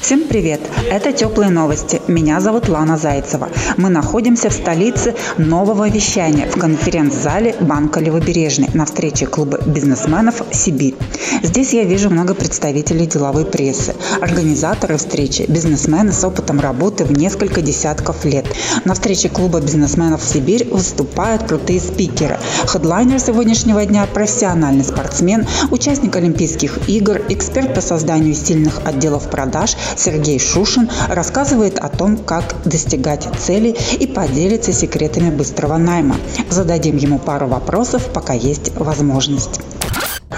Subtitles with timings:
[0.00, 0.60] Всем привет!
[0.90, 2.00] Это «Теплые новости».
[2.06, 3.48] Меня зовут Лана Зайцева.
[3.76, 10.94] Мы находимся в столице нового вещания в конференц-зале Банка Левобережный на встрече клуба бизнесменов «Сибирь».
[11.42, 17.60] Здесь я вижу много представителей деловой прессы, организаторы встречи, бизнесмены с опытом работы в несколько
[17.60, 18.46] десятков лет.
[18.84, 22.38] На встрече клуба бизнесменов «Сибирь» выступают крутые спикеры.
[22.66, 30.38] Хедлайнер сегодняшнего дня– профессиональный спортсмен, участник Олимпийских игр, эксперт по созданию стильных отделов продаж– Сергей
[30.38, 36.16] Шушин рассказывает о том, как достигать целей и поделится секретами быстрого найма.
[36.50, 39.60] Зададим ему пару вопросов, пока есть возможность.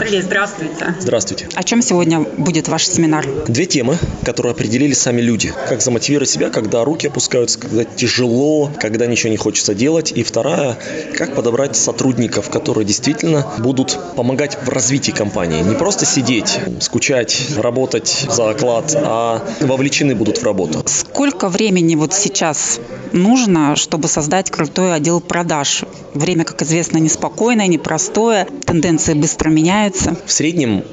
[0.00, 0.94] Сергей, здравствуйте.
[0.98, 1.48] Здравствуйте.
[1.54, 3.26] О чем сегодня будет ваш семинар?
[3.48, 5.52] Две темы, которые определили сами люди.
[5.68, 10.10] Как замотивировать себя, когда руки опускаются, когда тяжело, когда ничего не хочется делать.
[10.12, 10.78] И вторая,
[11.18, 15.60] как подобрать сотрудников, которые действительно будут помогать в развитии компании.
[15.60, 20.82] Не просто сидеть, скучать, работать за оклад, а вовлечены будут в работу.
[20.86, 22.80] Сколько времени вот сейчас
[23.12, 25.82] нужно, чтобы создать крутой отдел продаж?
[26.14, 30.16] Время, как известно, неспокойное, непростое, тенденции быстро меняются меняется?
[30.26, 30.84] В среднем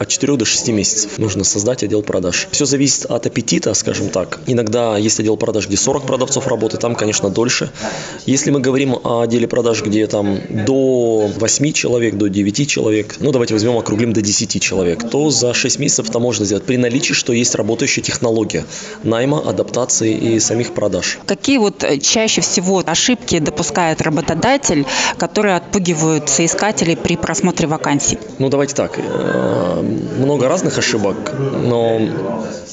[0.00, 2.48] от 4 до 6 месяцев нужно создать отдел продаж.
[2.50, 4.40] Все зависит от аппетита, скажем так.
[4.46, 7.70] Иногда есть отдел продаж, где 40 продавцов работает, там, конечно, дольше.
[8.24, 13.30] Если мы говорим о отделе продаж, где там до 8 человек, до 9 человек, ну
[13.30, 17.12] давайте возьмем, округлим до 10 человек, то за 6 месяцев это можно сделать при наличии,
[17.12, 18.64] что есть работающая технология
[19.04, 21.18] найма, адаптации и самих продаж.
[21.26, 24.86] Какие вот э, чаще всего ошибки допускает работодатель,
[25.18, 28.18] которые отпугивают соискателей при просмотре вакансий?
[28.38, 32.00] Ну давайте так э, много разных ошибок, но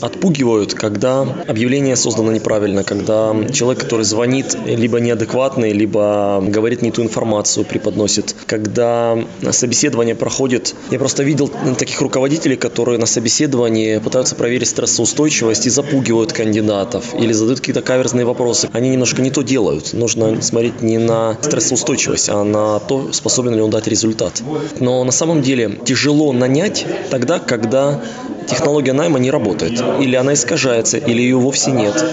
[0.01, 7.01] отпугивают, когда объявление создано неправильно, когда человек, который звонит, либо неадекватный, либо говорит не ту
[7.03, 9.17] информацию, преподносит, когда
[9.51, 10.75] собеседование проходит.
[10.91, 17.33] Я просто видел таких руководителей, которые на собеседовании пытаются проверить стрессоустойчивость и запугивают кандидатов или
[17.33, 18.69] задают какие-то каверзные вопросы.
[18.73, 19.93] Они немножко не то делают.
[19.93, 24.41] Нужно смотреть не на стрессоустойчивость, а на то, способен ли он дать результат.
[24.79, 27.99] Но на самом деле тяжело нанять тогда, когда
[28.47, 29.81] технология найма не работает.
[29.99, 32.03] Или она искажается, или ее вовсе нет.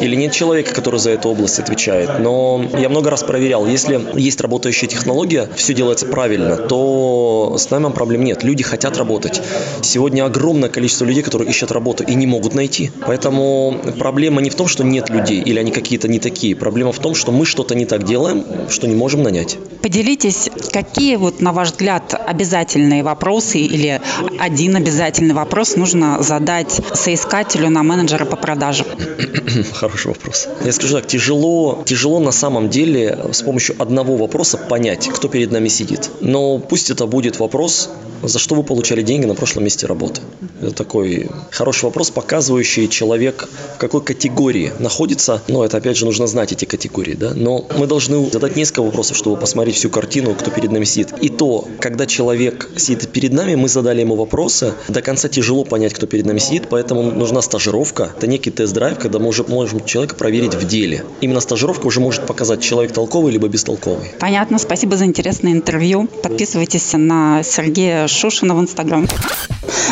[0.00, 2.18] Или нет человека, который за эту область отвечает.
[2.18, 7.92] Но я много раз проверял, если есть работающая технология, все делается правильно, то с наймом
[7.92, 8.42] проблем нет.
[8.42, 9.42] Люди хотят работать.
[9.82, 12.90] Сегодня огромное количество людей, которые ищут работу и не могут найти.
[13.06, 16.54] Поэтому проблема не в том, что нет людей или они какие-то не такие.
[16.56, 19.56] Проблема в том, что мы что-то не так делаем, что не можем нанять.
[19.82, 24.00] Поделитесь, какие вот, на ваш взгляд, обязательные вопросы или
[24.38, 28.86] один обязательный вопрос нужно задать соискателю на менеджера по продажам?
[29.72, 30.48] Хороший вопрос.
[30.64, 35.50] Я скажу так, тяжело, тяжело на самом деле с помощью одного вопроса понять, кто перед
[35.52, 36.10] нами сидит.
[36.20, 37.90] Но пусть это будет вопрос,
[38.22, 40.20] за что вы получали деньги на прошлом месте работы.
[40.60, 45.42] Это такой хороший вопрос, показывающий человек в какой категории находится.
[45.48, 47.32] Но это опять же нужно знать эти категории, да.
[47.34, 51.12] Но мы должны задать несколько вопросов, чтобы посмотреть всю картину, кто перед нами сидит.
[51.20, 55.94] И то, когда человек сидит перед нами, мы задали ему вопросы, до конца тяжело понять,
[55.94, 58.12] кто перед нами сидит, поэтому нужна стажировка.
[58.16, 61.04] Это некий тест-драйв, когда мы уже можем человека проверить в деле.
[61.20, 64.12] Именно стажировка уже может показать, человек толковый либо бестолковый.
[64.18, 66.08] Понятно, спасибо за интересное интервью.
[66.22, 69.06] Подписывайтесь на Сергея Шушина в Инстаграм.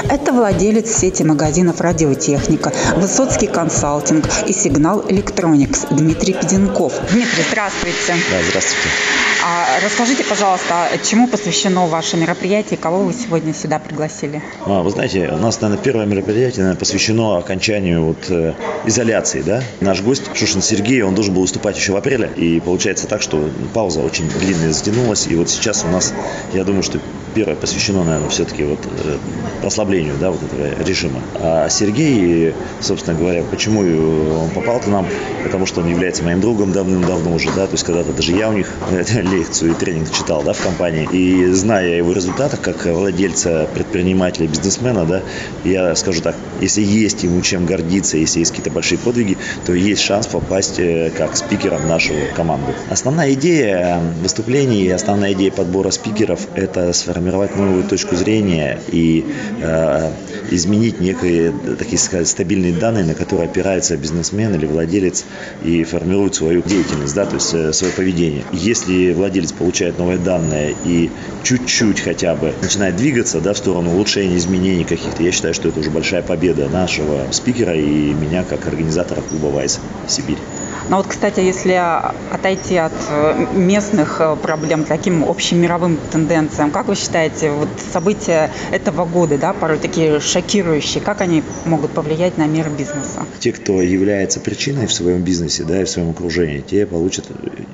[0.08, 6.92] Это владелец сети магазинов «Радиотехника», «Высоцкий консалтинг» и «Сигнал Электроникс» Дмитрий Педенков.
[7.10, 8.14] Дмитрий, здравствуйте.
[8.30, 8.88] Да, здравствуйте.
[9.46, 14.42] А расскажите, пожалуйста, чему посвящено ваше мероприятие, кого вы сегодня сюда пригласили?
[14.64, 18.54] А, вы знаете, у нас, наверное, первое мероприятие наверное, посвящено окончанию вот, э,
[18.86, 19.42] изоляции.
[19.42, 19.62] Да?
[19.80, 23.50] Наш гость Шушин Сергей, он должен был выступать еще в апреле, и получается так, что
[23.72, 26.12] пауза очень длинная затянулась, и вот сейчас у нас,
[26.52, 26.98] я думаю, что
[27.34, 29.18] первое посвящено, наверное, все-таки вот э,
[29.66, 31.20] ослаблению да, вот этого режима.
[31.34, 35.06] А Сергей, собственно говоря, почему он попал к нам?
[35.42, 38.52] Потому что он является моим другом давным-давно уже, да, то есть когда-то даже я у
[38.52, 38.70] них
[39.12, 41.08] лекцию и тренинг читал, да, в компании.
[41.12, 45.22] И зная о его результатах, как владельца, предпринимателя, бизнесмена, да,
[45.64, 50.02] я скажу так, если есть ему чем гордиться, если есть какие-то большие подвиги, то есть
[50.02, 52.72] шанс попасть э, как спикером в нашу команду.
[52.90, 59.24] Основная идея выступлений, основная идея подбора спикеров– это сформировать сформировать новую точку зрения и
[59.62, 60.10] э,
[60.50, 65.24] изменить некие, такие сказать, стабильные данные, на которые опирается бизнесмен или владелец
[65.64, 68.44] и формирует свою деятельность, да, то есть э, свое поведение.
[68.52, 71.10] Если владелец получает новые данные и
[71.44, 75.80] чуть-чуть хотя бы начинает двигаться да, в сторону улучшения, изменений каких-то, я считаю, что это
[75.80, 80.38] уже большая победа нашего спикера и меня как организатора клуба «Вайс» Сибирь.
[80.88, 81.80] Но вот, кстати, если
[82.30, 88.50] отойти от э, местных э, проблем к таким общемировым тенденциям, как вы считаете, вот события
[88.70, 93.24] этого года, да, порой такие шокирующие, как они могут повлиять на мир бизнеса?
[93.40, 97.26] Те, кто является причиной в своем бизнесе, да, и в своем окружении, те получат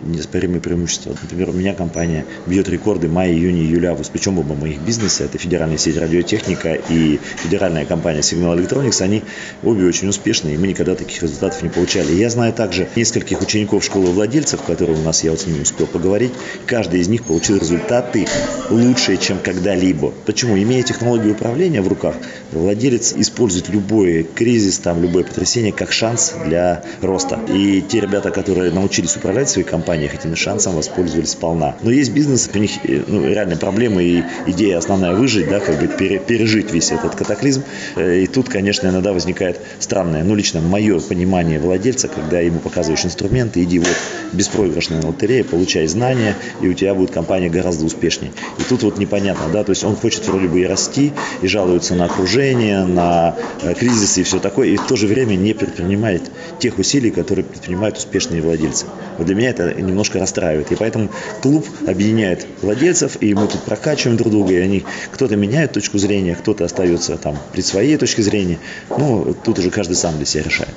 [0.03, 1.15] неоспоримые преимущества.
[1.21, 3.97] Например, у меня компания бьет рекорды мая, июня, июля.
[4.13, 9.25] Причем оба моих бизнеса, это федеральная сеть радиотехника и федеральная компания Signal Electronics, они
[9.63, 12.13] обе очень успешные, и мы никогда таких результатов не получали.
[12.13, 15.87] Я знаю также нескольких учеников школы владельцев, которые у нас, я вот с ними успел
[15.87, 16.33] поговорить,
[16.67, 18.27] каждый из них получил результаты
[18.69, 20.13] лучшие, чем когда-либо.
[20.27, 20.57] Почему?
[20.59, 22.15] Имея технологию управления в руках,
[22.53, 27.41] владелец использует любой кризис, там, любое потрясение как шанс для роста.
[27.49, 31.77] И те ребята, которые научились управлять своей компанией, этим шансом воспользовались сполна.
[31.83, 35.79] Но есть бизнес, у них э, ну, реальные проблемы и идея основная выжить, да, как
[35.81, 37.65] бы пережить весь этот катаклизм.
[37.97, 42.90] Э, и тут, конечно, иногда возникает странное, ну, лично мое понимание владельца, когда ему показывают
[42.91, 43.97] показываешь инструменты, иди вот
[44.33, 48.33] беспроигрышная лотерея, получай знания, и у тебя будет компания гораздо успешнее.
[48.59, 51.95] И тут вот непонятно, да, то есть он хочет вроде бы и расти, и жалуется
[51.95, 56.23] на окружение, на э, кризисы и все такое, и в то же время не предпринимает
[56.59, 58.87] тех усилий, которые предпринимают успешные владельцы.
[59.19, 60.73] Вот для меня это немножко расстраивает.
[60.73, 61.11] И поэтому
[61.43, 66.35] клуб объединяет владельцев, и мы тут прокачиваем друг друга, и они кто-то меняет точку зрения,
[66.35, 68.59] кто-то остается там при своей точке зрения.
[68.97, 70.75] Ну, тут уже каждый сам для себя решает.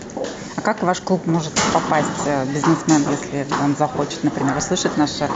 [0.55, 5.29] А как ваш клуб может попасть э, бизнесмен, если он захочет, например, услышать наше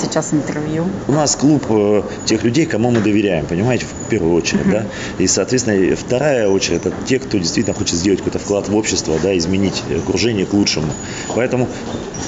[0.00, 0.86] сейчас интервью?
[1.08, 4.86] У нас клуб э, тех людей, кому мы доверяем, понимаете, в первую очередь, да.
[5.18, 9.36] И, соответственно, вторая очередь это те, кто действительно хочет сделать какой-то вклад в общество, да,
[9.36, 10.92] изменить окружение к лучшему.
[11.34, 11.68] Поэтому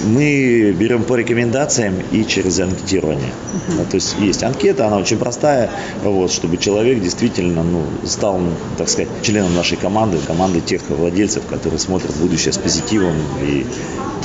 [0.04, 3.32] мы берем по рекомендациям и через анкетирование.
[3.68, 3.90] Uh-huh.
[3.90, 5.70] То есть есть анкета, она очень простая,
[6.02, 8.40] вот, чтобы человек действительно ну, стал,
[8.76, 13.66] так сказать, членом нашей команды, команды тех владельцев, которые смотрят будущее с позитивом и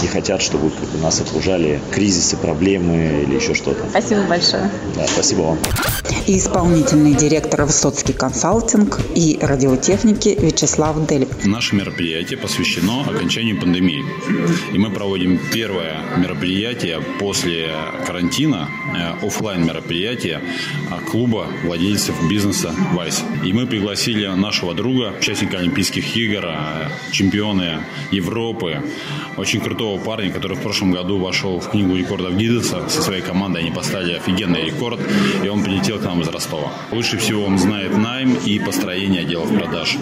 [0.01, 0.71] не хотят, чтобы
[1.01, 3.89] нас окружали кризисы, проблемы или еще что-то.
[3.89, 4.69] Спасибо большое.
[4.95, 5.59] Да, спасибо вам.
[6.27, 11.27] И исполнительный директор Высоцкий консалтинг и радиотехники Вячеслав Дель.
[11.45, 14.03] Наше мероприятие посвящено окончанию пандемии.
[14.73, 17.71] И мы проводим первое мероприятие после
[18.05, 23.23] карантина, э, офлайн мероприятие э, клуба владельцев бизнеса «Вайс».
[23.45, 27.79] И мы пригласили нашего друга, участника Олимпийских игр, э, чемпионы
[28.11, 28.81] Европы,
[29.37, 32.89] очень крутого парня, который в прошлом году вошел в книгу рекордов Гиддеса.
[32.89, 34.99] Со своей командой они поставили офигенный рекорд,
[35.43, 36.71] и он прилетел к нам из Ростова.
[36.91, 39.97] Лучше всего он знает найм и построение отделов продаж.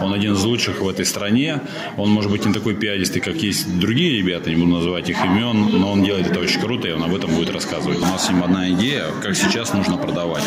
[0.00, 1.60] Он один из лучших в этой стране.
[1.96, 5.80] Он, может быть, не такой пиаристый, как есть другие ребята, не буду называть их имен,
[5.80, 7.98] но он делает это очень круто, и он об этом будет рассказывать.
[7.98, 10.44] У нас с ним одна идея, как сейчас нужно продавать.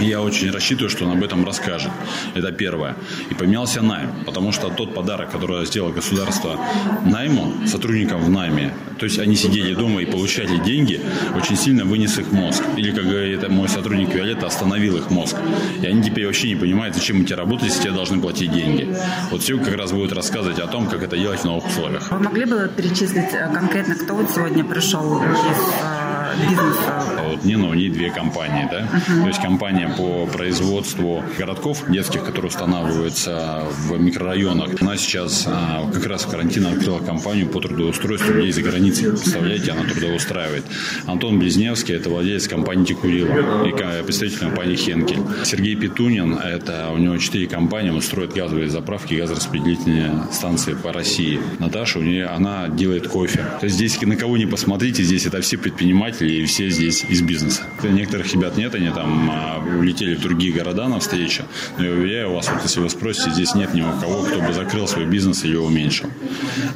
[0.00, 1.92] Я очень рассчитываю, что он об этом расскажет.
[2.34, 2.96] Это первое.
[3.30, 6.58] И поменялся найм, потому что тот подарок, который сделало государство
[7.04, 10.97] найму, сотрудникам в найме, то есть они сидели дома и получали деньги,
[11.36, 12.62] очень сильно вынес их мозг.
[12.76, 15.36] Или, как говорит мой сотрудник Виолетта, остановил их мозг.
[15.82, 18.94] И они теперь вообще не понимают, зачем тебе работать, если тебе должны платить деньги.
[19.30, 22.10] Вот все как раз будет рассказывать о том, как это делать в новых условиях.
[22.10, 25.38] Вы могли бы перечислить э, конкретно, кто вот сегодня пришел из
[25.82, 25.97] э,
[26.36, 27.22] бизнеса?
[27.28, 28.80] Вот Нина, у нее две компании, да?
[28.80, 29.22] Uh-huh.
[29.22, 34.80] То есть компания по производству городков детских, которые устанавливаются в микрорайонах.
[34.80, 39.10] Она сейчас а, как раз в карантин открыла компанию по трудоустройству людей за границей.
[39.10, 40.64] Представляете, она трудоустраивает.
[41.06, 43.72] Антон Близневский– это владелец компании Текурила и
[44.02, 45.20] представитель компании Хенкель.
[45.44, 51.40] Сергей Петунин– это у него четыре компании, он строит газовые заправки, газораспределительные станции по России.
[51.58, 53.44] Наташа, у нее, она делает кофе.
[53.60, 57.22] То есть здесь на кого не посмотрите, здесь это все предприниматели, и все здесь из
[57.22, 57.62] бизнеса.
[57.82, 61.44] Некоторых ребят нет, они там а, улетели в другие города на встречу.
[61.76, 64.52] Но я уверяю вас, вот если вы спросите, здесь нет ни у кого, кто бы
[64.52, 66.08] закрыл свой бизнес или уменьшил.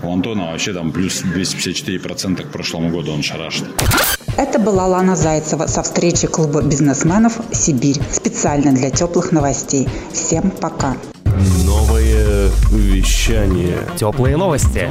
[0.02, 3.64] У Антона вообще там плюс 254% к прошлому году он шарашит.
[4.36, 9.88] Это была Лана Зайцева со встречи клуба бизнесменов «Сибирь» специально для теплых новостей.
[10.12, 10.96] Всем пока.
[11.64, 13.78] Новое вещание.
[13.96, 14.88] Теплые новости.